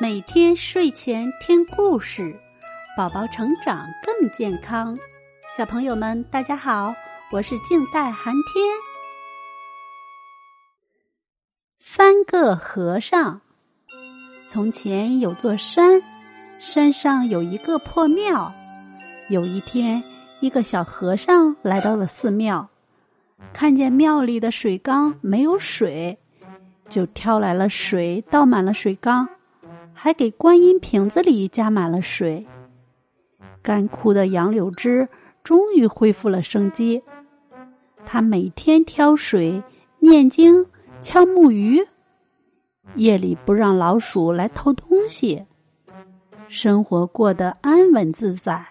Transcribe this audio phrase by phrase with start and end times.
[0.00, 2.38] 每天睡前听故事，
[2.96, 4.98] 宝宝成长更健康。
[5.56, 6.94] 小朋友们，大家好，
[7.32, 8.66] 我是静待寒天。
[11.78, 13.40] 三个和尚。
[14.48, 16.02] 从前有座山，
[16.60, 18.52] 山上有一个破庙。
[19.30, 20.02] 有一天，
[20.40, 22.68] 一个小和尚来到了寺庙，
[23.52, 26.18] 看见庙里的水缸没有水，
[26.88, 29.28] 就挑来了水，倒满了水缸。
[30.06, 32.46] 还给观音瓶子里加满了水，
[33.60, 35.08] 干枯的杨柳枝
[35.42, 37.02] 终于恢复了生机。
[38.04, 39.60] 他每天挑水、
[39.98, 40.64] 念经、
[41.00, 41.84] 敲木鱼，
[42.94, 45.44] 夜里不让老鼠来偷东西，
[46.46, 48.64] 生活过得安稳自在。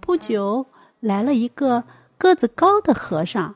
[0.00, 0.64] 不久，
[1.00, 1.84] 来了一个
[2.16, 3.54] 个子高的和尚，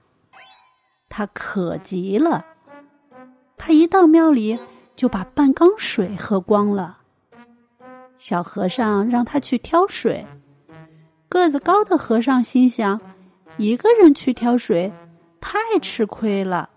[1.09, 2.45] 他渴极了，
[3.57, 4.59] 他一到庙里。
[5.01, 6.99] 就把半缸水喝光了。
[8.19, 10.27] 小和尚让他去挑水，
[11.27, 13.01] 个子高的和尚心想：
[13.57, 14.93] 一个人去挑水
[15.41, 16.69] 太吃亏了。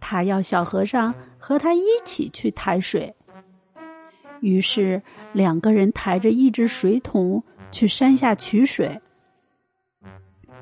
[0.00, 3.14] 他要小和尚和他一起去抬水。
[4.40, 5.00] 于是
[5.32, 9.00] 两个人抬着一只水桶去山下取水。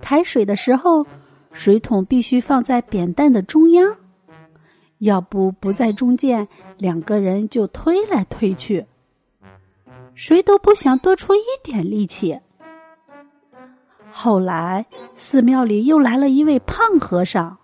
[0.03, 1.07] 抬水的时候，
[1.51, 3.97] 水桶必须放在扁担的中央。
[4.99, 8.87] 要不不在中间，两个人就推来推去，
[10.15, 12.41] 谁都不想多出一点力气。
[14.11, 17.59] 后来寺庙里又来了一位胖和尚，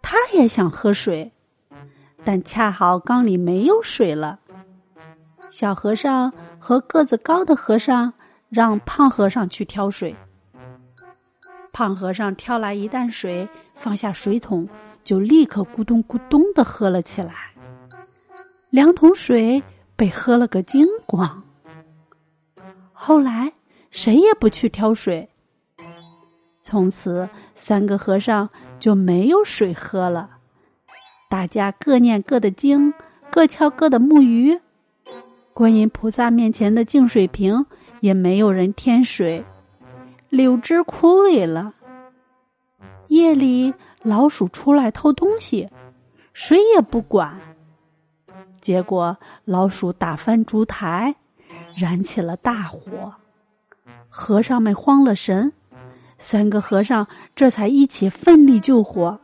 [0.00, 1.30] 他也想喝水，
[2.24, 4.40] 但恰好缸里没有水了。
[5.50, 8.12] 小和尚和个子高的和尚
[8.48, 10.16] 让胖和尚去挑水。
[11.72, 14.66] 胖和尚挑来一担水，放下水桶。
[15.06, 17.32] 就立刻咕咚咕咚的喝了起来，
[18.70, 19.62] 两桶水
[19.94, 21.44] 被喝了个精光。
[22.92, 23.52] 后来
[23.92, 25.28] 谁也不去挑水，
[26.60, 28.50] 从此三个和尚
[28.80, 30.28] 就没有水喝了。
[31.30, 32.92] 大家各念各的经，
[33.30, 34.58] 各敲各的木鱼。
[35.54, 37.64] 观音菩萨面前的净水瓶
[38.00, 39.44] 也没有人添水，
[40.30, 41.72] 柳枝枯萎了。
[43.06, 43.72] 夜里。
[44.06, 45.68] 老鼠出来偷东西，
[46.32, 47.36] 谁也不管。
[48.60, 51.12] 结果老鼠打翻烛台，
[51.76, 53.12] 燃起了大火。
[54.08, 55.52] 和尚们慌了神，
[56.18, 59.18] 三个和尚这才一起奋力救火。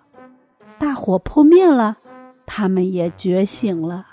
[0.80, 1.96] 大火扑灭了，
[2.44, 4.04] 他们也觉醒了。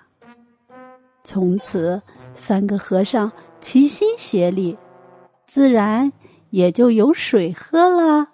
[1.24, 2.00] 从此，
[2.36, 4.78] 三个和尚齐心协力，
[5.48, 6.14] 自然
[6.52, 8.28] 也就有水喝了。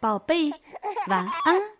[0.00, 0.52] 宝贝，
[1.08, 1.73] 晚安。